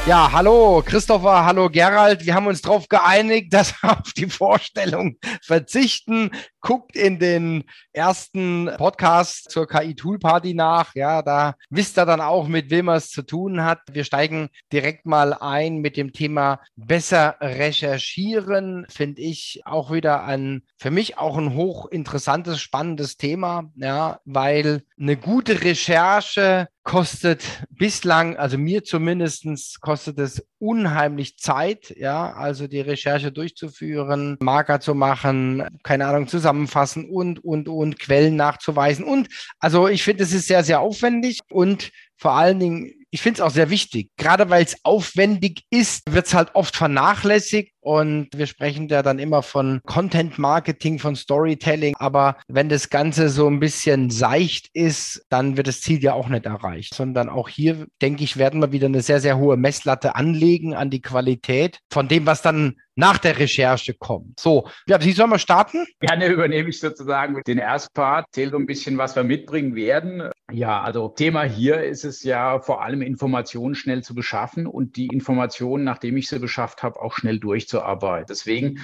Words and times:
Ja, 0.06 0.30
hallo 0.34 0.84
Christopher, 0.86 1.46
hallo 1.46 1.70
Gerald. 1.70 2.26
Wir 2.26 2.34
haben 2.34 2.48
uns 2.48 2.62
darauf 2.62 2.90
geeinigt, 2.90 3.54
dass 3.54 3.74
wir 3.82 3.92
auf 3.92 4.12
die 4.12 4.30
Vorstellung 4.30 5.16
verzichten. 5.42 6.32
Guckt 6.68 6.98
in 6.98 7.18
den 7.18 7.64
ersten 7.94 8.70
Podcast 8.76 9.50
zur 9.52 9.70
KI 9.70 9.96
Tool 9.96 10.20
Party 10.20 10.54
nach. 10.54 10.94
Ja, 10.96 11.22
da 11.22 11.56
wisst 11.70 11.98
ihr 11.98 12.06
dann 12.06 12.20
auch, 12.20 12.50
mit 12.50 12.70
wem 12.70 12.90
es 12.90 13.10
zu 13.10 13.22
tun 13.22 13.64
hat. 13.64 13.80
Wir 13.90 14.04
steigen 14.04 14.50
direkt 14.74 15.06
mal 15.06 15.34
ein 15.34 15.78
mit 15.78 15.96
dem 15.96 16.12
Thema 16.12 16.60
besser 16.76 17.38
recherchieren. 17.40 18.86
Finde 18.90 19.22
ich 19.22 19.62
auch 19.64 19.94
wieder 19.94 20.26
ein, 20.26 20.64
für 20.76 20.92
mich 20.92 21.18
auch 21.18 21.38
ein 21.38 21.54
hochinteressantes, 21.54 22.60
spannendes 22.60 23.16
Thema. 23.16 23.72
Ja, 23.76 24.20
weil 24.26 24.84
eine 25.00 25.16
gute 25.16 25.64
Recherche 25.64 26.68
kostet 26.88 27.44
bislang, 27.70 28.38
also 28.38 28.58
mir 28.58 28.82
zumindest 28.82 29.82
kostet 29.82 30.20
es 30.20 30.48
unheimlich 30.58 31.38
Zeit, 31.38 31.94
ja, 31.98 32.32
also 32.32 32.68
die 32.68 32.80
Recherche 32.80 33.34
durchzuführen, 33.34 34.38
Marker 34.40 34.80
zu 34.80 34.96
machen, 34.96 35.68
keine 35.84 36.08
Ahnung, 36.08 36.30
zusammenfassen 36.58 37.10
und, 37.10 37.44
und, 37.44 37.70
und 37.70 38.00
Quellen 38.00 38.36
nachzuweisen. 38.36 39.06
Und 39.06 39.28
also 39.60 39.88
ich 39.88 40.04
finde, 40.04 40.24
es 40.24 40.34
ist 40.34 40.48
sehr, 40.48 40.64
sehr 40.64 40.80
aufwendig 40.80 41.40
und 41.50 41.92
vor 42.16 42.32
allen 42.34 42.60
Dingen 42.60 42.97
ich 43.12 43.22
finde 43.22 43.40
es 43.40 43.42
auch 43.42 43.52
sehr 43.52 43.70
wichtig. 43.70 44.10
Gerade 44.18 44.50
weil 44.50 44.64
es 44.64 44.78
aufwendig 44.84 45.64
ist, 45.70 46.04
wird 46.12 46.28
es 46.28 46.34
halt 46.34 46.50
oft 46.54 46.76
vernachlässigt. 46.76 47.74
Und 47.80 48.28
wir 48.36 48.48
sprechen 48.48 48.90
ja 48.90 49.02
dann 49.02 49.18
immer 49.18 49.44
von 49.44 49.80
Content 49.86 50.38
Marketing, 50.38 51.00
von 51.00 51.16
Storytelling. 51.16 51.96
Aber 52.00 52.38
wenn 52.50 52.68
das 52.68 52.90
Ganze 52.90 53.30
so 53.30 53.48
ein 53.48 53.62
bisschen 53.62 54.10
seicht 54.10 54.70
ist, 54.74 55.26
dann 55.30 55.56
wird 55.56 55.68
das 55.68 55.80
Ziel 55.80 56.04
ja 56.04 56.14
auch 56.14 56.28
nicht 56.28 56.46
erreicht. 56.46 56.94
Sondern 56.94 57.30
auch 57.30 57.48
hier, 57.48 57.88
denke 58.02 58.26
ich, 58.26 58.36
werden 58.36 58.62
wir 58.62 58.74
wieder 58.74 58.88
eine 58.88 59.02
sehr, 59.02 59.22
sehr 59.22 59.38
hohe 59.38 59.56
Messlatte 59.56 60.16
anlegen 60.16 60.74
an 60.74 60.90
die 60.90 61.02
Qualität 61.02 61.80
von 61.90 62.10
dem, 62.10 62.26
was 62.26 62.42
dann 62.42 62.76
nach 62.98 63.20
der 63.20 63.38
Recherche 63.38 63.94
kommt. 63.94 64.40
So, 64.40 64.68
ja, 64.88 65.00
Sie 65.00 65.12
sollen 65.12 65.30
mal 65.30 65.40
starten? 65.40 65.86
Gerne 66.00 66.28
übernehme 66.28 66.70
ich 66.70 66.80
sozusagen 66.80 67.42
den 67.46 67.60
ersten 67.60 67.94
Part, 67.94 68.26
zähle 68.32 68.52
so 68.52 68.58
ein 68.58 68.66
bisschen, 68.66 68.98
was 68.98 69.16
wir 69.16 69.24
mitbringen 69.24 69.76
werden. 69.76 70.30
Ja, 70.50 70.82
also 70.82 71.10
Thema 71.10 71.44
hier 71.44 71.84
ist 71.84 72.06
es 72.06 72.24
ja 72.24 72.60
vor 72.60 72.82
allem 72.82 73.02
Informationen 73.02 73.76
schnell 73.76 74.02
zu 74.02 74.16
beschaffen 74.16 74.66
und 74.66 74.96
die 74.96 75.08
Informationen, 75.08 75.84
nachdem 75.84 76.16
ich 76.16 76.30
sie 76.30 76.40
beschafft 76.40 76.84
habe, 76.84 77.02
auch 77.02 77.14
schnell 77.14 77.38
durchzuarbeiten. 77.38 78.28
Deswegen 78.30 78.80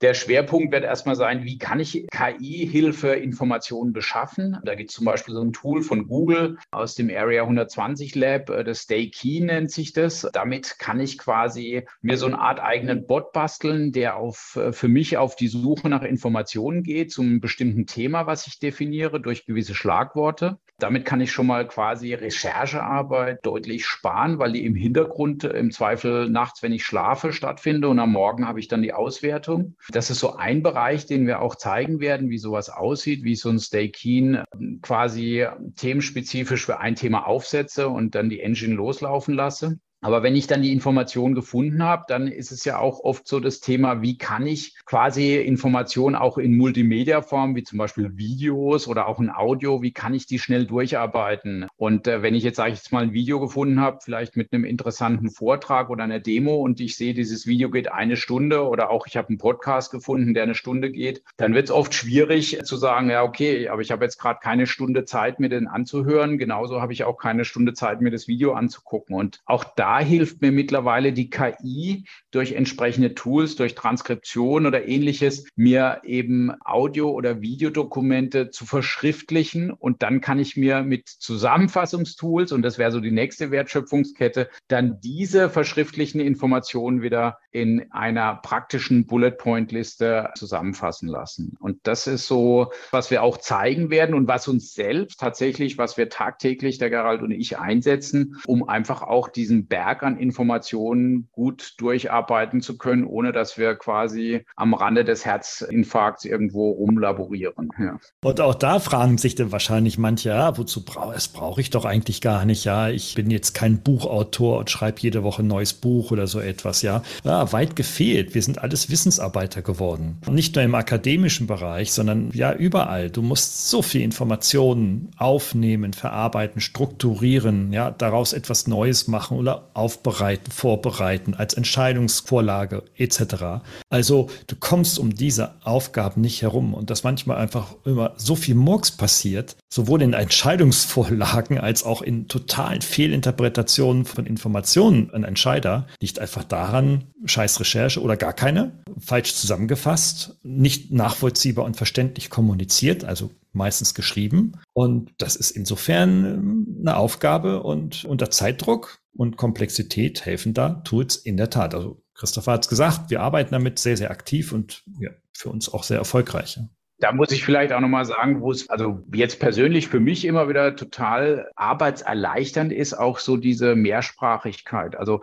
der 0.00 0.14
Schwerpunkt 0.14 0.72
wird 0.72 0.84
erstmal 0.84 1.16
sein, 1.16 1.42
wie 1.42 1.58
kann 1.58 1.80
ich 1.80 2.06
KI-Hilfe 2.12 3.08
Informationen 3.14 3.92
beschaffen? 3.92 4.58
Da 4.62 4.76
gibt 4.76 4.90
es 4.90 4.96
zum 4.96 5.04
Beispiel 5.04 5.34
so 5.34 5.42
ein 5.42 5.52
Tool 5.52 5.82
von 5.82 6.06
Google 6.06 6.58
aus 6.70 6.94
dem 6.94 7.10
Area 7.10 7.42
120 7.42 8.14
Lab, 8.14 8.48
äh, 8.48 8.62
das 8.62 8.82
Stay 8.82 9.10
Key 9.10 9.40
nennt 9.40 9.72
sich 9.72 9.92
das. 9.92 10.28
Damit 10.32 10.78
kann 10.78 11.00
ich 11.00 11.18
quasi 11.18 11.84
mir 12.00 12.16
so 12.16 12.26
eine 12.26 12.38
Art 12.38 12.60
eigenen 12.60 13.08
Bot 13.08 13.32
basteln, 13.32 13.90
der 13.90 14.16
auf, 14.16 14.54
äh, 14.54 14.72
für 14.72 14.86
mich 14.86 15.16
auf 15.16 15.34
die 15.34 15.48
Suche 15.48 15.88
nach 15.88 16.02
Informationen 16.02 16.84
geht 16.84 17.10
zum 17.10 17.40
bestimmten 17.40 17.86
Thema, 17.86 18.28
was 18.28 18.46
ich 18.46 18.60
definiere 18.60 19.20
durch 19.20 19.46
gewisse 19.46 19.74
Schlagworte. 19.74 20.60
Damit 20.80 21.04
kann 21.04 21.20
ich 21.20 21.32
schon 21.32 21.48
mal 21.48 21.66
quasi 21.66 22.14
Recherchearbeit 22.14 23.44
deutlich 23.44 23.84
sparen, 23.84 24.38
weil 24.38 24.52
die 24.52 24.64
im 24.64 24.76
Hintergrund 24.76 25.42
äh, 25.42 25.58
im 25.58 25.72
Zweifel 25.72 26.30
nachts, 26.30 26.62
wenn 26.62 26.72
ich 26.72 26.84
schlafe, 26.84 27.32
stattfindet 27.32 27.90
und 27.90 27.98
am 27.98 28.12
Morgen 28.12 28.46
habe 28.46 28.60
ich 28.60 28.68
dann 28.68 28.82
die 28.82 28.92
Auswertung. 28.92 29.74
Das 29.90 30.08
ist 30.08 30.20
so 30.20 30.36
ein 30.36 30.62
Bereich, 30.62 31.06
den 31.06 31.26
wir 31.26 31.40
auch 31.40 31.56
zeigen 31.56 31.98
werden, 31.98 32.30
wie 32.30 32.38
sowas 32.38 32.70
aussieht, 32.70 33.24
wie 33.24 33.34
so 33.34 33.48
ein 33.48 33.58
Stay 33.58 33.88
Keen 33.88 34.42
ähm, 34.54 34.78
quasi 34.80 35.46
themenspezifisch 35.74 36.64
für 36.64 36.78
ein 36.78 36.94
Thema 36.94 37.26
aufsetze 37.26 37.88
und 37.88 38.14
dann 38.14 38.30
die 38.30 38.40
Engine 38.40 38.74
loslaufen 38.74 39.34
lasse. 39.34 39.80
Aber 40.00 40.22
wenn 40.22 40.36
ich 40.36 40.46
dann 40.46 40.62
die 40.62 40.72
Information 40.72 41.34
gefunden 41.34 41.82
habe, 41.82 42.04
dann 42.06 42.28
ist 42.28 42.52
es 42.52 42.64
ja 42.64 42.78
auch 42.78 43.00
oft 43.00 43.26
so 43.26 43.40
das 43.40 43.60
Thema, 43.60 44.00
wie 44.00 44.16
kann 44.16 44.46
ich 44.46 44.76
quasi 44.84 45.36
Informationen 45.36 46.14
auch 46.14 46.38
in 46.38 46.56
Multimedia-Form, 46.56 47.56
wie 47.56 47.64
zum 47.64 47.78
Beispiel 47.78 48.16
Videos 48.16 48.86
oder 48.86 49.08
auch 49.08 49.18
ein 49.18 49.30
Audio, 49.30 49.82
wie 49.82 49.92
kann 49.92 50.14
ich 50.14 50.26
die 50.26 50.38
schnell 50.38 50.66
durcharbeiten? 50.66 51.66
Und 51.76 52.06
äh, 52.06 52.22
wenn 52.22 52.34
ich 52.34 52.44
jetzt, 52.44 52.56
sage 52.56 52.72
ich 52.72 52.78
jetzt 52.78 52.92
mal, 52.92 53.02
ein 53.02 53.12
Video 53.12 53.40
gefunden 53.40 53.80
habe, 53.80 53.98
vielleicht 54.02 54.36
mit 54.36 54.52
einem 54.52 54.64
interessanten 54.64 55.30
Vortrag 55.30 55.90
oder 55.90 56.04
einer 56.04 56.20
Demo 56.20 56.56
und 56.56 56.80
ich 56.80 56.96
sehe, 56.96 57.14
dieses 57.14 57.46
Video 57.46 57.70
geht 57.70 57.90
eine 57.90 58.16
Stunde 58.16 58.68
oder 58.68 58.90
auch 58.90 59.06
ich 59.08 59.16
habe 59.16 59.28
einen 59.28 59.38
Podcast 59.38 59.90
gefunden, 59.90 60.32
der 60.32 60.44
eine 60.44 60.54
Stunde 60.54 60.90
geht, 60.92 61.22
dann 61.36 61.54
wird 61.54 61.66
es 61.66 61.70
oft 61.72 61.92
schwierig 61.92 62.60
zu 62.62 62.76
sagen, 62.76 63.10
ja, 63.10 63.24
okay, 63.24 63.68
aber 63.68 63.82
ich 63.82 63.90
habe 63.90 64.04
jetzt 64.04 64.18
gerade 64.18 64.38
keine 64.40 64.66
Stunde 64.66 65.04
Zeit, 65.04 65.40
mir 65.40 65.48
den 65.48 65.66
anzuhören. 65.66 66.38
Genauso 66.38 66.80
habe 66.80 66.92
ich 66.92 67.02
auch 67.02 67.18
keine 67.18 67.44
Stunde 67.44 67.74
Zeit, 67.74 68.00
mir 68.00 68.10
das 68.10 68.28
Video 68.28 68.52
anzugucken. 68.52 69.16
Und 69.16 69.40
auch 69.44 69.64
da 69.64 69.87
da 69.88 70.00
hilft 70.00 70.42
mir 70.42 70.52
mittlerweile 70.52 71.14
die 71.14 71.30
KI 71.30 72.04
durch 72.30 72.52
entsprechende 72.52 73.14
Tools, 73.14 73.56
durch 73.56 73.74
Transkription 73.74 74.66
oder 74.66 74.86
ähnliches, 74.86 75.46
mir 75.56 76.02
eben 76.04 76.52
Audio- 76.62 77.12
oder 77.12 77.40
Videodokumente 77.40 78.50
zu 78.50 78.66
verschriftlichen. 78.66 79.70
Und 79.70 80.02
dann 80.02 80.20
kann 80.20 80.40
ich 80.40 80.58
mir 80.58 80.82
mit 80.82 81.08
Zusammenfassungstools, 81.08 82.52
und 82.52 82.60
das 82.60 82.76
wäre 82.76 82.92
so 82.92 83.00
die 83.00 83.12
nächste 83.12 83.50
Wertschöpfungskette, 83.50 84.50
dann 84.66 85.00
diese 85.00 85.48
verschriftlichen 85.48 86.20
Informationen 86.20 87.00
wieder 87.00 87.38
in 87.50 87.90
einer 87.92 88.36
praktischen 88.36 89.06
Bullet-Point-Liste 89.06 90.30
zusammenfassen 90.36 91.08
lassen. 91.08 91.56
Und 91.60 91.78
das 91.84 92.06
ist 92.06 92.26
so, 92.26 92.72
was 92.90 93.10
wir 93.10 93.22
auch 93.22 93.38
zeigen 93.38 93.90
werden 93.90 94.14
und 94.14 94.28
was 94.28 94.48
uns 94.48 94.74
selbst 94.74 95.18
tatsächlich, 95.18 95.78
was 95.78 95.96
wir 95.96 96.08
tagtäglich, 96.10 96.78
der 96.78 96.90
Gerald 96.90 97.22
und 97.22 97.30
ich 97.30 97.58
einsetzen, 97.58 98.36
um 98.46 98.68
einfach 98.68 99.02
auch 99.02 99.28
diesen 99.28 99.66
Berg 99.66 100.02
an 100.02 100.18
Informationen 100.18 101.28
gut 101.32 101.74
durcharbeiten 101.78 102.60
zu 102.60 102.76
können, 102.76 103.04
ohne 103.04 103.32
dass 103.32 103.56
wir 103.56 103.74
quasi 103.76 104.44
am 104.56 104.74
Rande 104.74 105.04
des 105.04 105.24
Herzinfarkts 105.24 106.24
irgendwo 106.24 106.70
rumlaborieren. 106.70 107.70
Ja. 107.78 107.98
Und 108.22 108.40
auch 108.40 108.54
da 108.54 108.78
fragen 108.78 109.16
sich 109.18 109.34
dann 109.34 109.52
wahrscheinlich 109.52 109.96
manche, 109.96 110.30
ja, 110.30 110.56
wozu 110.58 110.84
brauche 110.84 111.14
es 111.14 111.28
brauche 111.28 111.60
ich 111.60 111.70
doch 111.70 111.84
eigentlich 111.84 112.20
gar 112.20 112.44
nicht, 112.44 112.64
ja. 112.64 112.88
Ich 112.88 113.14
bin 113.14 113.30
jetzt 113.30 113.54
kein 113.54 113.82
Buchautor 113.82 114.58
und 114.58 114.70
schreibe 114.70 115.00
jede 115.00 115.22
Woche 115.22 115.42
ein 115.42 115.46
neues 115.46 115.72
Buch 115.72 116.10
oder 116.10 116.26
so 116.26 116.40
etwas, 116.40 116.82
ja. 116.82 117.02
Ja, 117.24 117.37
weit 117.52 117.76
gefehlt. 117.76 118.34
Wir 118.34 118.42
sind 118.42 118.58
alles 118.58 118.90
Wissensarbeiter 118.90 119.62
geworden. 119.62 120.18
Nicht 120.30 120.54
nur 120.54 120.64
im 120.64 120.74
akademischen 120.74 121.46
Bereich, 121.46 121.92
sondern 121.92 122.30
ja 122.32 122.52
überall. 122.52 123.10
Du 123.10 123.22
musst 123.22 123.68
so 123.68 123.82
viel 123.82 124.02
Informationen 124.02 125.10
aufnehmen, 125.16 125.92
verarbeiten, 125.92 126.60
strukturieren, 126.60 127.72
ja, 127.72 127.90
daraus 127.90 128.32
etwas 128.32 128.66
Neues 128.66 129.08
machen 129.08 129.38
oder 129.38 129.70
aufbereiten, 129.74 130.50
vorbereiten, 130.50 131.34
als 131.34 131.54
Entscheidungsvorlage 131.54 132.82
etc. 132.96 133.62
Also 133.90 134.28
du 134.46 134.56
kommst 134.56 134.98
um 134.98 135.14
diese 135.14 135.54
Aufgaben 135.64 136.20
nicht 136.20 136.42
herum 136.42 136.74
und 136.74 136.90
dass 136.90 137.04
manchmal 137.04 137.38
einfach 137.38 137.74
immer 137.84 138.14
so 138.16 138.36
viel 138.36 138.54
Murks 138.54 138.90
passiert, 138.90 139.56
sowohl 139.68 140.02
in 140.02 140.12
Entscheidungsvorlagen 140.12 141.58
als 141.58 141.84
auch 141.84 142.02
in 142.02 142.28
totalen 142.28 142.82
Fehlinterpretationen 142.82 144.04
von 144.04 144.26
Informationen 144.26 145.10
an 145.12 145.24
Entscheider, 145.24 145.86
liegt 146.00 146.18
einfach 146.18 146.44
daran, 146.44 147.04
scheiß 147.28 147.60
Recherche 147.60 148.00
oder 148.00 148.16
gar 148.16 148.32
keine, 148.32 148.84
falsch 148.98 149.34
zusammengefasst, 149.34 150.38
nicht 150.42 150.92
nachvollziehbar 150.92 151.64
und 151.64 151.76
verständlich 151.76 152.30
kommuniziert, 152.30 153.04
also 153.04 153.30
meistens 153.52 153.94
geschrieben. 153.94 154.52
Und 154.72 155.12
das 155.18 155.36
ist 155.36 155.50
insofern 155.50 156.24
ähm, 156.24 156.76
eine 156.80 156.96
Aufgabe 156.96 157.62
und 157.62 158.04
unter 158.04 158.30
Zeitdruck 158.30 159.00
und 159.14 159.36
Komplexität 159.36 160.24
helfen 160.24 160.54
da 160.54 160.80
Tools 160.84 161.16
in 161.16 161.36
der 161.36 161.50
Tat. 161.50 161.74
Also 161.74 162.02
Christopher 162.14 162.52
hat 162.52 162.64
es 162.64 162.68
gesagt, 162.68 163.10
wir 163.10 163.20
arbeiten 163.20 163.52
damit 163.52 163.78
sehr, 163.78 163.96
sehr 163.96 164.10
aktiv 164.10 164.52
und 164.52 164.82
ja, 165.00 165.10
für 165.32 165.50
uns 165.50 165.72
auch 165.72 165.84
sehr 165.84 165.98
erfolgreich. 165.98 166.58
Da 167.00 167.12
muss 167.12 167.30
ich 167.30 167.44
vielleicht 167.44 167.72
auch 167.72 167.80
nochmal 167.80 168.04
sagen, 168.04 168.40
wo 168.40 168.50
es 168.50 168.68
also 168.68 169.04
jetzt 169.14 169.38
persönlich 169.38 169.86
für 169.86 170.00
mich 170.00 170.24
immer 170.24 170.48
wieder 170.48 170.74
total 170.74 171.48
arbeitserleichternd 171.54 172.72
ist, 172.72 172.94
auch 172.94 173.20
so 173.20 173.36
diese 173.36 173.76
Mehrsprachigkeit. 173.76 174.96
Also 174.96 175.20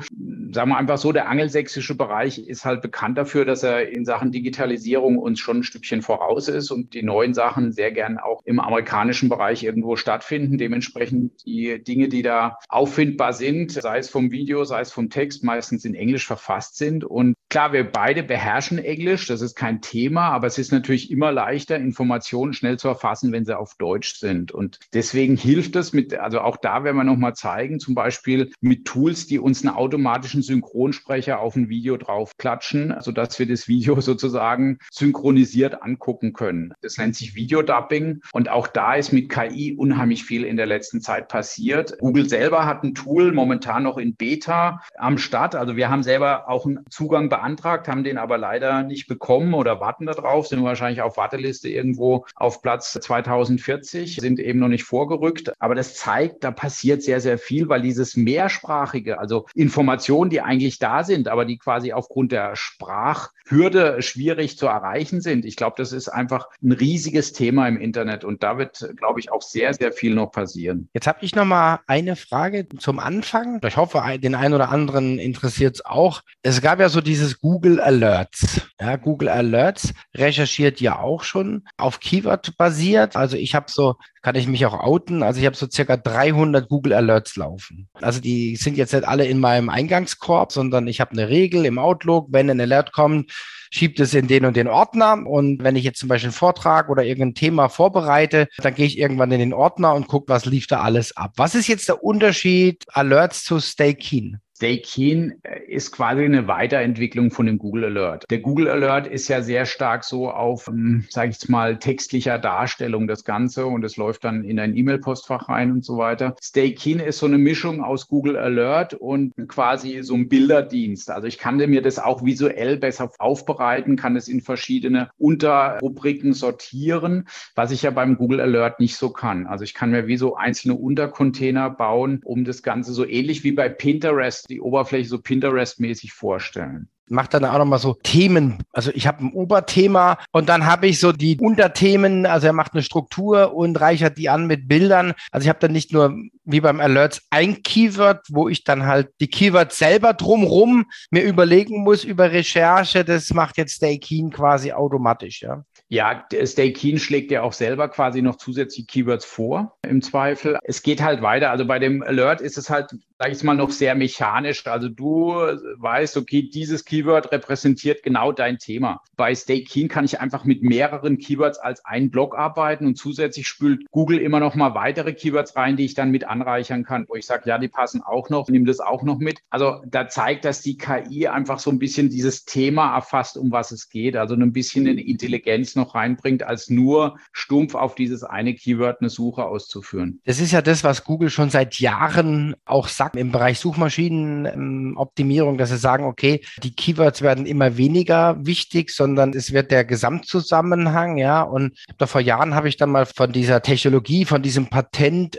sagen 0.54 0.70
wir 0.70 0.78
einfach 0.78 0.98
so, 0.98 1.12
der 1.12 1.28
angelsächsische 1.28 1.96
Bereich 1.96 2.40
ist 2.40 2.64
halt 2.64 2.82
bekannt 2.82 3.18
dafür, 3.18 3.44
dass 3.44 3.64
er 3.64 3.90
in 3.90 4.06
Sachen 4.06 4.32
Digitalisierung 4.32 5.18
uns 5.18 5.40
schon 5.40 5.58
ein 5.58 5.64
Stückchen 5.64 6.02
voraus 6.02 6.48
ist 6.48 6.72
und 6.72 6.94
die 6.94 7.04
neuen 7.04 7.34
Sachen 7.34 7.74
sehr 7.74 7.92
gern 7.92 8.20
auch 8.20 8.42
im 8.46 8.62
amerikanischen 8.62 9.28
Bereich 9.28 9.64
irgendwo 9.64 9.98
stattfinden. 9.98 10.58
Dementsprechend 10.58 11.46
die 11.46 11.84
Dinge, 11.84 12.08
die 12.08 12.22
da 12.22 12.58
auffindbar 12.70 13.34
sind, 13.34 13.74
sei 13.74 13.98
es 13.98 14.10
vom 14.10 14.32
Video, 14.32 14.64
sei 14.64 14.80
es 14.80 14.94
vom 14.94 15.10
Text, 15.10 15.44
meistens 15.44 15.84
in 15.84 15.94
Englisch 15.94 16.26
verfasst 16.26 16.78
sind. 16.78 17.04
Und 17.04 17.36
klar, 17.56 17.74
wir 17.74 17.90
beide 17.90 18.22
beherrschen 18.22 18.78
Englisch, 18.78 19.28
das 19.28 19.40
ist 19.42 19.56
kein 19.56 19.82
Thema, 19.82 20.30
aber 20.30 20.48
es 20.48 20.58
ist 20.58 20.74
natürlich 20.74 21.10
immer 21.10 21.32
leicht, 21.32 21.56
leichter, 21.56 21.78
Informationen 21.78 22.54
schnell 22.54 22.78
zu 22.78 22.90
erfassen, 22.90 23.32
wenn 23.32 23.46
sie 23.46 23.58
auf 23.58 23.76
Deutsch 23.76 24.16
sind. 24.16 24.52
Und 24.52 24.80
deswegen 24.94 25.38
hilft 25.38 25.76
es 25.78 25.94
mit, 25.94 26.14
also 26.14 26.42
auch 26.42 26.58
da 26.58 26.84
werden 26.84 26.98
wir 26.98 27.06
nochmal 27.06 27.34
zeigen, 27.34 27.80
zum 27.80 27.96
Beispiel 27.96 28.52
mit 28.60 28.84
Tools, 28.84 29.26
die 29.26 29.40
uns 29.40 29.66
einen 29.66 29.74
automatischen 29.74 30.42
Synchronsprecher 30.42 31.40
auf 31.40 31.56
ein 31.56 31.70
Video 31.70 31.96
draufklatschen, 31.96 32.96
sodass 33.00 33.40
wir 33.40 33.48
das 33.48 33.70
Video 33.70 34.00
sozusagen 34.02 34.80
synchronisiert 34.92 35.82
angucken 35.82 36.34
können. 36.34 36.74
Das 36.82 36.98
nennt 36.98 37.16
sich 37.16 37.36
Videodubbing. 37.36 38.22
Und 38.34 38.50
auch 38.50 38.68
da 38.68 38.96
ist 38.96 39.14
mit 39.14 39.30
KI 39.30 39.76
unheimlich 39.78 40.26
viel 40.26 40.44
in 40.44 40.58
der 40.58 40.66
letzten 40.66 41.00
Zeit 41.00 41.30
passiert. 41.30 41.98
Google 42.00 42.28
selber 42.28 42.66
hat 42.66 42.84
ein 42.84 42.96
Tool 42.96 43.32
momentan 43.32 43.84
noch 43.84 43.98
in 43.98 44.16
Beta 44.16 44.82
am 44.98 45.18
Start. 45.18 45.56
Also 45.56 45.78
wir 45.78 45.90
haben 45.90 46.04
selber 46.04 46.50
auch 46.50 46.66
einen 46.66 46.80
Zugang 46.90 47.30
beantragt, 47.46 47.88
haben 47.88 48.04
den 48.04 48.18
aber 48.18 48.38
leider 48.38 48.84
nicht 48.84 49.08
bekommen 49.08 49.54
oder 49.54 49.80
warten 49.80 50.06
darauf, 50.06 50.48
sind 50.48 50.64
wahrscheinlich 50.64 51.02
auf 51.02 51.18
Warteliste 51.18 51.70
irgendwo 51.70 52.26
auf 52.36 52.62
Platz 52.62 52.94
2040, 52.94 54.16
sind 54.16 54.40
eben 54.40 54.60
noch 54.60 54.68
nicht 54.68 54.84
vorgerückt. 54.84 55.54
Aber 55.60 55.76
das 55.76 55.96
zeigt, 55.96 56.44
da 56.44 56.52
passiert 56.52 57.04
sehr, 57.04 57.22
sehr 57.22 57.38
viel, 57.38 57.70
weil 57.70 57.82
dieses 57.82 58.16
mehrsprachige, 58.16 59.20
also 59.20 59.46
Informationen, 59.54 60.30
die 60.30 60.42
eigentlich 60.42 60.80
da 60.80 61.04
sind, 61.04 61.28
aber 61.28 61.46
die 61.46 61.58
quasi 61.58 61.94
aufgrund 61.94 62.32
der 62.32 62.56
Sprachhürde 62.56 64.02
schwierig 64.02 64.58
zu 64.58 64.66
erreichen 64.66 65.22
sind. 65.22 65.46
Ich 65.46 65.56
glaube, 65.56 65.76
das 65.78 65.92
ist 65.92 66.10
einfach 66.10 66.50
ein 66.64 66.72
riesiges 66.72 67.34
Thema 67.34 67.68
im 67.68 67.78
Internet 67.78 68.24
und 68.24 68.42
da 68.42 68.58
wird, 68.58 68.92
glaube 68.98 69.20
ich, 69.20 69.32
auch 69.32 69.42
sehr, 69.42 69.74
sehr 69.74 69.92
viel 69.92 70.16
noch 70.16 70.32
passieren. 70.32 70.90
Jetzt 70.94 71.08
habe 71.08 71.20
ich 71.22 71.36
noch 71.36 71.46
mal 71.46 71.82
eine 71.86 72.16
Frage 72.16 72.68
zum 72.80 73.00
Anfang. 73.00 73.60
Ich 73.66 73.78
hoffe, 73.78 74.02
den 74.18 74.36
einen 74.36 74.54
oder 74.54 74.70
anderen 74.70 75.20
interessiert 75.20 75.76
es 75.76 75.86
auch. 75.86 76.22
Es 76.42 76.62
gab 76.62 76.80
ja 76.80 76.90
so 76.90 77.02
dieses 77.02 77.35
Google 77.40 77.80
Alerts. 77.80 78.62
Ja, 78.80 78.96
Google 78.96 79.30
Alerts 79.30 79.94
recherchiert 80.16 80.82
ja 80.82 81.00
auch 81.00 81.24
schon 81.24 81.64
auf 81.78 82.00
Keyword 82.00 82.58
basiert. 82.58 83.16
Also 83.16 83.38
ich 83.38 83.56
habe 83.56 83.68
so, 83.70 83.96
kann 84.22 84.36
ich 84.36 84.48
mich 84.48 84.66
auch 84.66 84.74
outen, 84.74 85.24
also 85.24 85.40
ich 85.40 85.46
habe 85.46 85.56
so 85.56 85.68
circa 85.72 85.98
300 85.98 86.68
Google 86.68 86.94
Alerts 86.94 87.36
laufen. 87.36 87.88
Also 87.94 88.20
die 88.20 88.56
sind 88.56 88.78
jetzt 88.78 88.94
nicht 88.94 89.08
alle 89.08 89.26
in 89.26 89.40
meinem 89.40 89.70
Eingangskorb, 89.70 90.52
sondern 90.52 90.88
ich 90.88 91.00
habe 91.00 91.12
eine 91.12 91.30
Regel 91.30 91.66
im 91.66 91.80
Outlook, 91.80 92.28
wenn 92.32 92.50
ein 92.50 92.60
Alert 92.60 92.92
kommt, 92.92 93.32
schiebt 93.72 94.00
es 94.00 94.14
in 94.14 94.28
den 94.28 94.46
und 94.46 94.56
den 94.56 94.68
Ordner. 94.68 95.26
Und 95.26 95.64
wenn 95.64 95.76
ich 95.76 95.84
jetzt 95.84 96.00
zum 96.00 96.10
Beispiel 96.10 96.28
einen 96.28 96.34
Vortrag 96.34 96.90
oder 96.90 97.04
irgendein 97.04 97.36
Thema 97.36 97.70
vorbereite, 97.70 98.48
dann 98.58 98.76
gehe 98.76 98.86
ich 98.86 98.98
irgendwann 98.98 99.32
in 99.32 99.40
den 99.40 99.54
Ordner 99.54 99.94
und 99.94 100.08
gucke, 100.08 100.30
was 100.30 100.46
lief 100.46 100.68
da 100.68 100.82
alles 100.82 101.16
ab. 101.16 101.34
Was 101.36 101.56
ist 101.56 101.68
jetzt 101.68 101.90
der 101.90 102.04
Unterschied 102.04 102.84
Alerts 102.90 103.44
zu 103.44 103.60
Stay 103.60 103.94
Keen? 103.94 104.42
Stay 104.58 104.78
Keen 104.78 105.34
äh, 105.44 105.60
ist 105.68 105.92
quasi 105.92 106.24
eine 106.24 106.48
Weiterentwicklung 106.48 107.30
von 107.30 107.46
dem 107.46 107.58
Google 107.58 107.86
Alert. 107.86 108.24
Der 108.30 108.40
Google 108.40 108.70
Alert 108.70 109.06
ist 109.06 109.28
ja 109.28 109.42
sehr 109.42 109.66
stark 109.66 110.06
so 110.06 110.32
auf, 110.32 110.70
ähm, 110.70 111.04
sage 111.10 111.30
ich 111.30 111.36
jetzt 111.36 111.50
mal, 111.50 111.78
textlicher 111.78 112.40
Darstellung 112.40 113.06
das 113.06 113.26
Ganze 113.26 113.66
und 113.66 113.84
es 113.84 113.98
läuft 113.98 114.24
dann 114.24 114.46
in 114.46 114.58
ein 114.58 114.78
E-Mail-Postfach 114.78 115.50
rein 115.50 115.74
und 115.74 115.84
so 115.84 115.98
weiter. 115.98 116.38
Stay 116.42 116.74
Keen 116.74 117.02
ist 117.02 117.18
so 117.18 117.26
eine 117.26 117.38
Mischung 117.38 117.84
aus 117.84 118.08
Google 118.08 118.38
Alert 118.38 118.94
und 118.94 119.34
quasi 119.50 120.02
so 120.04 120.14
ein 120.14 120.30
Bilderdienst. 120.30 121.12
Also 121.12 121.28
ich 121.28 121.38
kann 121.38 121.58
mir 121.58 121.82
das 121.82 122.00
auch 122.00 122.24
visuell 122.24 122.78
besser 122.78 123.12
aufbereiten, 123.20 123.98
kann 123.98 124.16
es 124.16 124.30
in 124.30 124.40
verschiedene 124.40 125.10
Unterrubriken 125.18 126.32
sortieren, 126.32 127.28
was 127.56 127.72
ich 127.72 127.82
ja 127.82 127.92
beim 127.92 128.16
Google 128.16 128.40
Alert 128.40 128.80
nicht 128.80 128.96
so 128.96 129.10
kann. 129.10 129.48
Also 129.48 129.66
ich 129.66 129.74
kann 129.74 129.92
mir 129.92 130.08
wie 130.08 130.16
so 130.16 130.38
einzelne 130.38 130.76
Untercontainer 130.76 131.70
bauen, 131.70 132.22
um 132.24 132.46
das 132.46 132.64
Ganze 132.64 132.94
so 132.94 133.06
ähnlich 133.06 133.44
wie 133.44 133.52
bei 133.52 133.68
Pinterest 133.68 134.45
die 134.50 134.62
Oberfläche 134.62 135.10
so 135.10 135.18
Pinterest-mäßig 135.18 136.14
vorstellen 136.14 136.90
macht 137.10 137.34
dann 137.34 137.46
auch 137.46 137.58
nochmal 137.58 137.80
so 137.80 137.94
Themen. 137.94 138.64
Also 138.72 138.92
ich 138.94 139.08
habe 139.08 139.24
ein 139.24 139.34
Oberthema 139.34 140.18
und 140.32 140.50
dann 140.50 140.66
habe 140.66 140.88
ich 140.88 141.00
so 141.00 141.12
die 141.12 141.38
Unterthemen. 141.40 142.26
Also 142.26 142.48
er 142.48 142.54
macht 142.54 142.74
eine 142.74 142.84
Struktur 142.84 143.54
und 143.54 143.80
reichert 143.80 144.18
die 144.18 144.30
an 144.30 144.48
mit 144.48 144.68
Bildern. 144.68 145.14
Also 145.32 145.46
ich 145.46 145.50
habe 145.50 145.60
dann 145.60 145.72
nicht 145.72 145.94
nur 145.94 146.16
wie 146.44 146.62
beim 146.62 146.80
Alerts 146.80 147.22
ein 147.30 147.64
Keyword, 147.64 148.26
wo 148.30 148.50
ich 148.50 148.64
dann 148.64 148.86
halt 148.86 149.10
die 149.20 149.28
Keywords 149.28 149.78
selber 149.78 150.14
drumrum 150.14 150.86
mir 151.12 151.24
überlegen 151.24 151.84
muss 151.84 152.04
über 152.04 152.32
Recherche. 152.32 153.04
Das 153.04 153.34
macht 153.34 153.58
jetzt 153.58 153.76
Stay 153.76 153.98
Keen 153.98 154.30
quasi 154.30 154.72
automatisch, 154.72 155.42
ja. 155.42 155.64
Ja, 155.88 156.26
Stay 156.46 156.74
Keen 156.74 156.98
schlägt 156.98 157.30
ja 157.30 157.44
auch 157.44 157.54
selber 157.54 157.88
quasi 157.90 158.24
noch 158.24 158.38
zusätzliche 158.38 158.88
Keywords 158.88 159.24
vor, 159.24 159.78
im 159.88 160.02
Zweifel. 160.02 160.58
Es 160.64 160.82
geht 160.82 161.02
halt 161.02 161.22
weiter. 161.22 161.52
Also 161.52 161.66
bei 161.66 161.78
dem 161.78 162.02
Alert 162.02 162.42
ist 162.42 162.58
es 162.58 162.72
halt, 162.72 162.90
sage 163.18 163.32
ich 163.32 163.44
mal, 163.44 163.56
noch 163.56 163.72
sehr 163.72 163.96
mechanisch. 163.96 164.66
Also 164.68 164.90
du 164.90 165.34
weißt, 165.78 166.18
okay, 166.18 166.50
dieses 166.50 166.84
Keyword 166.84 167.32
repräsentiert 167.32 168.04
genau 168.04 168.32
dein 168.32 168.58
Thema. 168.58 169.02
Bei 169.16 169.34
Stay 169.34 169.64
Keen 169.64 169.88
kann 169.88 170.06
ich 170.06 170.20
einfach 170.20 170.44
mit 170.44 170.64
mehreren 170.64 171.18
Keywords 171.18 171.58
als 171.58 171.84
einen 171.86 172.12
Block 172.12 172.38
arbeiten 172.38 172.86
und 172.86 172.98
zusätzlich 172.98 173.48
spült 173.48 173.86
Google 173.92 174.20
immer 174.20 174.40
noch 174.40 174.56
mal 174.56 174.76
weitere 174.76 175.14
Keywords 175.14 175.56
rein, 175.56 175.78
die 175.78 175.86
ich 175.86 175.94
dann 175.94 176.12
mit 176.12 176.26
anreichern 176.26 176.84
kann, 176.84 177.06
wo 177.08 177.16
ich 177.16 177.26
sage, 177.26 177.50
ja, 177.50 177.58
die 177.58 177.70
passen 177.70 178.02
auch 178.02 178.30
noch, 178.30 178.50
nimm 178.50 178.66
das 178.66 178.80
auch 178.80 179.04
noch 179.04 179.20
mit. 179.20 179.40
Also 179.50 179.82
da 179.88 180.10
zeigt, 180.10 180.44
dass 180.44 180.62
die 180.62 180.78
KI 180.78 181.28
einfach 181.28 181.60
so 181.60 181.72
ein 181.72 181.80
bisschen 181.80 182.10
dieses 182.10 182.44
Thema 182.44 182.96
erfasst, 182.96 183.38
um 183.38 183.52
was 183.52 183.72
es 183.72 183.90
geht. 183.90 184.18
Also 184.18 184.36
ein 184.36 184.52
bisschen 184.52 184.88
eine 184.88 185.02
Intelligenz 185.02 185.76
noch 185.76 185.96
reinbringt, 185.96 186.44
als 186.44 186.70
nur 186.70 187.18
stumpf 187.32 187.76
auf 187.76 187.96
dieses 187.96 188.24
eine 188.24 188.54
Keyword 188.54 189.00
eine 189.00 189.10
Suche 189.10 189.46
auszuführen. 189.46 190.20
Das 190.26 190.40
ist 190.40 190.52
ja 190.52 190.62
das, 190.62 190.84
was 190.84 191.06
Google 191.06 191.30
schon 191.30 191.50
seit 191.50 191.80
Jahren 191.80 192.56
auch 192.66 192.90
sagt 192.90 193.05
im 193.14 193.32
Bereich 193.32 193.60
Suchmaschinenoptimierung, 193.60 195.58
dass 195.58 195.70
sie 195.70 195.78
sagen, 195.78 196.06
okay, 196.06 196.42
die 196.64 196.76
Keywords 196.76 197.22
werden 197.22 197.46
immer 197.46 197.78
weniger 197.78 198.38
wichtig, 198.46 198.92
sondern 198.92 199.34
es 199.34 199.54
wird 199.54 199.72
der 199.72 199.86
Gesamtzusammenhang, 199.86 201.18
ja. 201.18 201.42
Und 201.42 201.78
da 201.98 202.08
vor 202.08 202.22
Jahren 202.22 202.56
habe 202.56 202.68
ich 202.70 202.78
dann 202.78 202.92
mal 202.92 203.06
von 203.06 203.32
dieser 203.32 203.62
Technologie, 203.62 204.26
von 204.26 204.42
diesem 204.42 204.68
Patent 204.68 205.38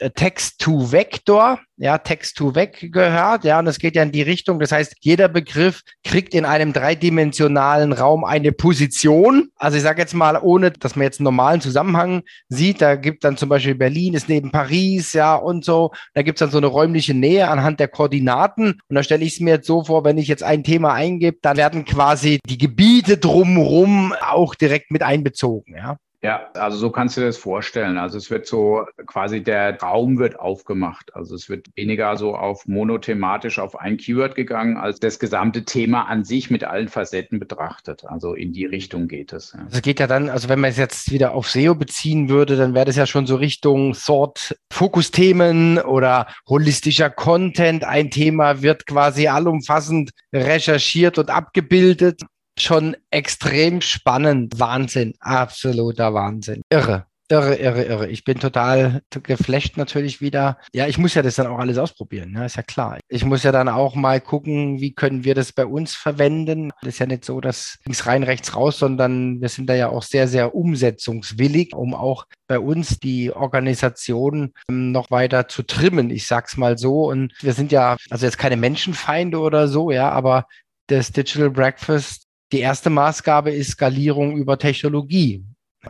äh, 1.79 1.99
Text 1.99 2.37
to 2.37 2.49
ja, 2.49 2.55
weg 2.55 2.89
gehört, 2.93 3.45
ja, 3.45 3.59
und 3.59 3.67
es 3.67 3.79
geht 3.79 3.97
ja 3.97 4.03
in 4.03 4.13
die 4.13 4.23
Richtung. 4.23 4.59
Das 4.59 4.73
heißt, 4.73 4.97
jeder 5.01 5.29
Begriff 5.29 5.83
kriegt 6.05 6.35
in 6.35 6.45
einem 6.45 6.73
dreidimensionalen 6.73 7.93
Raum 7.93 8.25
eine 8.25 8.53
Position. 8.53 9.51
Also 9.57 9.77
ich 9.77 9.83
sage 9.83 10.01
jetzt 10.01 10.15
mal, 10.15 10.39
ohne 10.41 10.71
dass 10.71 10.97
man 10.97 11.05
jetzt 11.05 11.21
einen 11.21 11.25
normalen 11.25 11.61
Zusammenhang 11.61 12.23
sieht, 12.49 12.81
da 12.81 12.97
gibt 12.97 13.25
dann 13.25 13.37
zum 13.37 13.49
Beispiel 13.49 13.75
Berlin 13.75 14.15
ist 14.15 14.29
neben 14.29 14.51
Paris, 14.51 15.13
ja, 15.13 15.35
und 15.35 15.65
so. 15.65 15.93
Da 16.15 16.23
gibt 16.23 16.39
es 16.39 16.41
dann 16.41 16.51
so 16.51 16.59
eine 16.59 16.67
räumliche 16.67 17.15
Nähe 17.15 17.49
anhand 17.49 17.81
der 17.81 17.89
Koordinaten. 17.89 18.81
Und 18.89 18.95
da 18.95 19.03
stelle 19.03 19.25
ich 19.25 19.35
es 19.35 19.41
mir 19.41 19.55
jetzt 19.55 19.67
so 19.67 19.85
vor, 19.85 20.05
wenn 20.05 20.19
ich 20.19 20.29
jetzt 20.29 20.43
ein 20.43 20.65
Thema 20.65 20.95
eingebe, 20.95 21.39
dann 21.43 21.57
werden 21.57 21.85
quasi 21.85 22.39
die 22.49 22.59
Gebiete 22.59 23.19
drumherum 23.19 24.15
auch 24.21 24.55
direkt 24.55 24.91
mit 24.91 25.03
einbezogen, 25.03 25.77
ja. 25.77 25.97
Ja, 26.23 26.49
also 26.55 26.79
so 26.79 26.91
kannst 26.91 27.17
du 27.17 27.21
dir 27.21 27.27
das 27.27 27.37
vorstellen. 27.37 27.99
Also 27.99 28.17
es 28.17 28.31
wird 28.31 28.47
so 28.47 28.85
quasi 29.07 29.43
der 29.43 29.79
Raum 29.81 30.19
wird 30.19 30.41
aufgemacht. 30.41 31.15
Also 31.15 31.35
es 31.35 31.49
wird 31.49 31.69
weniger 31.77 32.17
so 32.17 32.35
auf 32.35 32.67
monothematisch 32.67 33.59
auf 33.59 33.79
ein 33.79 33.97
Keyword 33.97 34.35
gegangen, 34.35 34.77
als 34.77 34.99
das 34.99 35.19
gesamte 35.19 35.65
Thema 35.65 36.09
an 36.09 36.25
sich 36.25 36.51
mit 36.51 36.65
allen 36.65 36.89
Facetten 36.89 37.39
betrachtet. 37.39 38.05
Also 38.07 38.35
in 38.35 38.53
die 38.53 38.65
Richtung 38.65 39.09
geht 39.09 39.33
es. 39.33 39.53
Ja. 39.53 39.65
Also 39.65 39.81
geht 39.81 40.01
ja 40.01 40.07
dann, 40.07 40.31
also 40.31 40.49
wenn 40.49 40.61
man 40.61 40.71
es 40.71 40.79
jetzt 40.79 41.13
wieder 41.13 41.33
auf 41.33 41.51
SEO 41.51 41.75
beziehen 41.75 42.29
würde, 42.29 42.57
dann 42.57 42.75
wäre 42.75 42.87
das 42.87 42.97
ja 42.97 43.07
schon 43.07 43.27
so 43.27 43.37
Richtung 43.37 43.95
Sort 43.95 44.57
Fokusthemen 44.73 45.79
oder 45.79 46.29
holistischer 46.49 47.11
Content. 47.11 47.85
Ein 47.85 48.11
Thema 48.11 48.63
wird 48.63 48.87
quasi 48.87 49.29
allumfassend 49.29 50.11
recherchiert 50.33 51.19
und 51.19 51.31
abgebildet 51.31 52.23
schon 52.59 52.97
extrem 53.11 53.81
spannend. 53.81 54.59
Wahnsinn, 54.59 55.15
absoluter 55.21 56.15
Wahnsinn. 56.15 56.63
Irre. 56.71 57.07
Irre, 57.29 57.57
irre, 57.57 57.83
irre. 57.83 58.09
Ich 58.09 58.23
bin 58.23 58.39
total 58.39 59.03
geflasht 59.11 59.77
natürlich 59.77 60.21
wieder. 60.21 60.59
Ja, 60.73 60.87
ich 60.87 60.97
muss 60.97 61.15
ja 61.15 61.23
das 61.23 61.35
dann 61.35 61.49
auch 61.49 61.59
alles 61.59 61.77
ausprobieren, 61.77 62.33
ja, 62.37 62.45
ist 62.45 62.55
ja 62.55 62.63
klar. 62.63 62.99
Ich 63.09 63.25
muss 63.25 63.43
ja 63.43 63.51
dann 63.51 63.69
auch 63.69 63.97
mal 63.97 64.21
gucken, 64.21 64.81
wie 64.81 64.95
können 64.95 65.25
wir 65.25 65.35
das 65.35 65.53
bei 65.53 65.67
uns 65.67 65.97
verwenden. 65.97 66.71
Das 66.83 66.95
ist 66.95 66.99
ja 67.01 67.07
nicht 67.07 67.25
so, 67.25 67.41
dass 67.41 67.79
links 67.85 68.07
rein, 68.07 68.23
rechts 68.23 68.55
raus, 68.55 68.79
sondern 68.79 69.41
wir 69.41 69.49
sind 69.49 69.69
da 69.69 69.75
ja 69.75 69.89
auch 69.89 70.05
sehr, 70.05 70.29
sehr 70.29 70.55
umsetzungswillig, 70.55 71.75
um 71.75 71.95
auch 71.95 72.27
bei 72.47 72.61
uns 72.61 73.01
die 73.01 73.33
Organisation 73.33 74.53
ähm, 74.71 74.93
noch 74.93 75.11
weiter 75.11 75.49
zu 75.49 75.65
trimmen. 75.65 76.11
Ich 76.11 76.29
sag's 76.29 76.57
mal 76.57 76.79
so. 76.79 77.09
Und 77.09 77.33
wir 77.43 77.55
sind 77.55 77.73
ja, 77.73 77.97
also 78.09 78.25
jetzt 78.25 78.39
keine 78.39 78.57
Menschenfeinde 78.57 79.41
oder 79.41 79.67
so, 79.67 79.91
ja, 79.91 80.11
aber 80.11 80.47
das 80.87 81.11
Digital 81.11 81.51
Breakfast 81.51 82.26
die 82.53 82.61
erste 82.61 82.91
Maßgabe 82.91 83.51
ist 83.51 83.73
Skalierung 83.73 84.37
über 84.37 84.59
Technologie. 84.59 85.45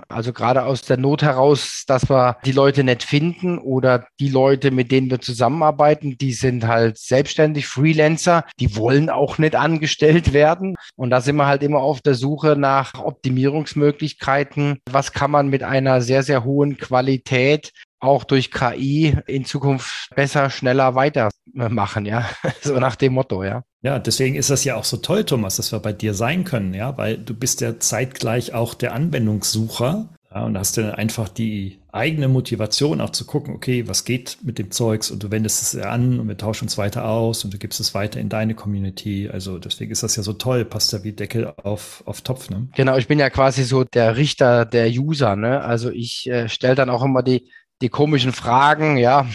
Also 0.08 0.32
gerade 0.32 0.64
aus 0.64 0.82
der 0.82 0.96
Not 0.96 1.22
heraus, 1.22 1.84
dass 1.86 2.08
wir 2.10 2.36
die 2.44 2.52
Leute 2.52 2.84
nicht 2.84 3.02
finden 3.02 3.58
oder 3.58 4.06
die 4.20 4.28
Leute, 4.28 4.70
mit 4.70 4.90
denen 4.92 5.10
wir 5.10 5.20
zusammenarbeiten, 5.20 6.18
die 6.18 6.32
sind 6.32 6.66
halt 6.66 6.98
selbstständig, 6.98 7.66
Freelancer, 7.66 8.44
die 8.60 8.76
wollen 8.76 9.10
auch 9.10 9.38
nicht 9.38 9.54
angestellt 9.54 10.32
werden. 10.32 10.76
Und 10.96 11.10
da 11.10 11.20
sind 11.20 11.36
wir 11.36 11.46
halt 11.46 11.62
immer 11.62 11.80
auf 11.80 12.00
der 12.00 12.14
Suche 12.14 12.56
nach 12.56 12.94
Optimierungsmöglichkeiten. 12.94 14.78
Was 14.90 15.12
kann 15.12 15.30
man 15.30 15.48
mit 15.48 15.62
einer 15.62 16.00
sehr, 16.00 16.22
sehr 16.22 16.44
hohen 16.44 16.76
Qualität 16.76 17.72
auch 17.98 18.25
durch 18.25 18.50
KI 18.50 19.16
in 19.26 19.44
Zukunft 19.44 20.10
besser, 20.14 20.50
schneller 20.50 20.94
weitermachen, 20.94 22.04
ja. 22.04 22.28
So 22.60 22.78
nach 22.78 22.96
dem 22.96 23.14
Motto, 23.14 23.42
ja. 23.42 23.62
Ja, 23.87 24.00
deswegen 24.00 24.35
ist 24.35 24.50
das 24.50 24.64
ja 24.64 24.75
auch 24.75 24.83
so 24.83 24.97
toll, 24.97 25.23
Thomas, 25.23 25.59
dass 25.59 25.71
wir 25.71 25.78
bei 25.78 25.93
dir 25.93 26.12
sein 26.12 26.43
können, 26.43 26.75
ja, 26.75 26.99
weil 26.99 27.19
du 27.19 27.35
bist 27.35 27.61
ja 27.61 27.78
zeitgleich 27.78 28.52
auch 28.52 28.75
der 28.75 28.93
Anwendungssucher. 28.93 30.09
Ja, 30.28 30.45
und 30.45 30.59
hast 30.59 30.76
dann 30.76 30.90
einfach 30.90 31.28
die 31.28 31.78
eigene 31.93 32.26
Motivation 32.26 33.00
auch 33.00 33.11
zu 33.11 33.25
gucken, 33.25 33.55
okay, 33.55 33.87
was 33.87 34.05
geht 34.05 34.38
mit 34.43 34.59
dem 34.59 34.73
Zeugs 34.73 35.12
und 35.12 35.23
du 35.23 35.31
wendest 35.31 35.62
es 35.62 35.81
an 35.81 36.19
und 36.19 36.26
wir 36.26 36.37
tauschen 36.37 36.64
uns 36.64 36.76
weiter 36.76 37.05
aus 37.09 37.45
und 37.45 37.55
du 37.55 37.59
gibst 37.59 37.78
es 37.78 37.95
weiter 37.95 38.19
in 38.19 38.28
deine 38.28 38.57
Community. 38.57 39.31
Also 39.33 39.61
deswegen 39.61 39.93
ist 39.93 40.02
das 40.02 40.16
ja 40.16 40.25
so 40.25 40.33
toll, 40.33 40.64
passt 40.64 40.93
ja 40.93 41.05
wie 41.05 41.12
Deckel 41.12 41.55
auf, 41.62 42.02
auf 42.07 42.23
Topf. 42.23 42.50
Ne? 42.50 42.66
Genau, 42.75 42.97
ich 42.97 43.07
bin 43.07 43.21
ja 43.21 43.31
quasi 43.31 43.62
so 43.62 43.85
der 43.85 44.16
Richter 44.16 44.64
der 44.64 44.88
User. 44.88 45.37
Ne? 45.37 45.61
Also 45.61 45.90
ich 45.90 46.28
äh, 46.28 46.49
stelle 46.49 46.75
dann 46.75 46.90
auch 46.90 47.05
immer 47.05 47.23
die, 47.23 47.52
die 47.81 47.88
komischen 47.88 48.33
Fragen, 48.33 48.97
ja. 48.97 49.28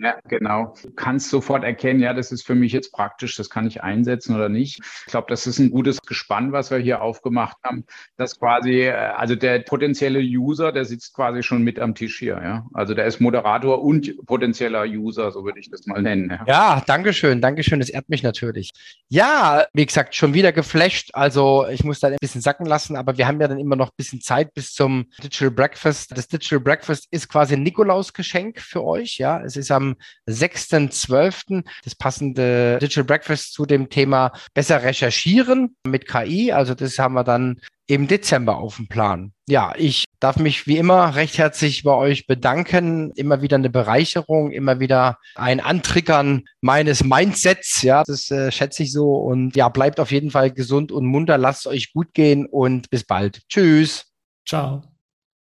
Ja, 0.00 0.16
genau. 0.28 0.74
Du 0.80 0.92
kannst 0.92 1.28
sofort 1.28 1.64
erkennen, 1.64 1.98
ja, 1.98 2.14
das 2.14 2.30
ist 2.30 2.46
für 2.46 2.54
mich 2.54 2.72
jetzt 2.72 2.92
praktisch, 2.92 3.34
das 3.34 3.50
kann 3.50 3.66
ich 3.66 3.82
einsetzen 3.82 4.36
oder 4.36 4.48
nicht. 4.48 4.78
Ich 5.06 5.10
glaube, 5.10 5.26
das 5.28 5.48
ist 5.48 5.58
ein 5.58 5.70
gutes 5.70 6.00
Gespann, 6.02 6.52
was 6.52 6.70
wir 6.70 6.78
hier 6.78 7.02
aufgemacht 7.02 7.56
haben. 7.64 7.84
Das 8.16 8.38
quasi, 8.38 8.82
äh, 8.82 8.92
also 8.92 9.34
der 9.34 9.58
potenzielle 9.60 10.20
User, 10.20 10.70
der 10.70 10.84
sitzt 10.84 11.14
quasi 11.14 11.42
schon 11.42 11.64
mit 11.64 11.80
am 11.80 11.96
Tisch 11.96 12.16
hier, 12.20 12.40
ja. 12.40 12.66
Also 12.74 12.94
der 12.94 13.06
ist 13.06 13.20
Moderator 13.20 13.82
und 13.82 14.24
potenzieller 14.24 14.84
User, 14.84 15.32
so 15.32 15.44
würde 15.44 15.58
ich 15.58 15.68
das 15.68 15.84
mal 15.86 16.00
nennen. 16.00 16.30
Ja, 16.30 16.44
ja 16.46 16.82
danke 16.86 17.12
schön, 17.12 17.40
danke 17.40 17.64
schön. 17.64 17.80
Das 17.80 17.88
ehrt 17.88 18.08
mich 18.08 18.22
natürlich. 18.22 18.70
Ja, 19.08 19.66
wie 19.72 19.86
gesagt, 19.86 20.14
schon 20.14 20.32
wieder 20.32 20.52
geflasht. 20.52 21.10
Also 21.12 21.66
ich 21.68 21.82
muss 21.82 21.98
da 21.98 22.06
ein 22.06 22.16
bisschen 22.20 22.40
sacken 22.40 22.66
lassen, 22.66 22.94
aber 22.94 23.18
wir 23.18 23.26
haben 23.26 23.40
ja 23.40 23.48
dann 23.48 23.58
immer 23.58 23.74
noch 23.74 23.88
ein 23.88 23.96
bisschen 23.96 24.20
Zeit 24.20 24.54
bis 24.54 24.74
zum 24.74 25.06
Digital 25.20 25.50
Breakfast. 25.50 26.16
Das 26.16 26.28
Digital 26.28 26.60
Breakfast 26.60 27.08
ist 27.10 27.28
quasi 27.28 27.54
ein 27.54 27.64
Nikolausgeschenk 27.64 28.60
für 28.60 28.84
euch, 28.84 29.18
ja. 29.18 29.42
Es 29.42 29.56
ist 29.56 29.72
am 29.72 29.87
6.12. 30.28 31.64
das 31.84 31.94
passende 31.94 32.78
Digital 32.80 33.04
Breakfast 33.04 33.52
zu 33.52 33.66
dem 33.66 33.88
Thema 33.88 34.32
besser 34.54 34.82
recherchieren 34.82 35.76
mit 35.84 36.06
KI. 36.08 36.52
Also 36.52 36.74
das 36.74 36.98
haben 36.98 37.14
wir 37.14 37.24
dann 37.24 37.60
im 37.88 38.06
Dezember 38.06 38.58
auf 38.58 38.76
dem 38.76 38.86
Plan. 38.86 39.32
Ja, 39.48 39.72
ich 39.76 40.04
darf 40.20 40.36
mich 40.38 40.66
wie 40.66 40.76
immer 40.76 41.14
recht 41.14 41.38
herzlich 41.38 41.82
bei 41.82 41.92
euch 41.92 42.26
bedanken. 42.26 43.12
Immer 43.16 43.40
wieder 43.40 43.56
eine 43.56 43.70
Bereicherung, 43.70 44.52
immer 44.52 44.78
wieder 44.78 45.18
ein 45.34 45.60
Antriggern 45.60 46.44
meines 46.60 47.02
Mindsets. 47.02 47.82
Ja, 47.82 48.02
das 48.04 48.30
äh, 48.30 48.52
schätze 48.52 48.82
ich 48.82 48.92
so. 48.92 49.14
Und 49.16 49.56
ja, 49.56 49.70
bleibt 49.70 50.00
auf 50.00 50.12
jeden 50.12 50.30
Fall 50.30 50.52
gesund 50.52 50.92
und 50.92 51.06
munter. 51.06 51.38
Lasst 51.38 51.66
euch 51.66 51.92
gut 51.92 52.12
gehen 52.12 52.46
und 52.46 52.90
bis 52.90 53.04
bald. 53.04 53.40
Tschüss. 53.48 54.12
Ciao. 54.46 54.82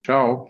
Ciao. 0.06 0.50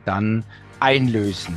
dann 0.05 0.43
einlösen. 0.79 1.55